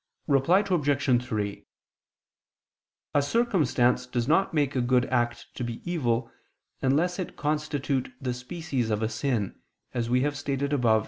Reply 0.25 0.63
Obj. 0.67 1.23
3: 1.23 1.63
A 3.13 3.21
circumstance 3.21 4.07
does 4.07 4.27
not 4.27 4.51
make 4.51 4.75
a 4.75 4.81
good 4.81 5.05
act 5.09 5.45
to 5.53 5.63
be 5.63 5.79
evil, 5.87 6.31
unless 6.81 7.19
it 7.19 7.37
constitute 7.37 8.11
the 8.19 8.33
species 8.33 8.89
of 8.89 9.03
a 9.03 9.09
sin, 9.09 9.59
as 9.93 10.09
we 10.09 10.21
have 10.21 10.35
stated 10.35 10.73
above 10.73 10.93
(Q. 10.99 10.99